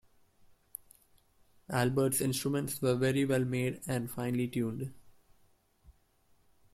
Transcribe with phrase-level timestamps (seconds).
[1.69, 4.91] Albert's instruments were very well made, and finely tuned.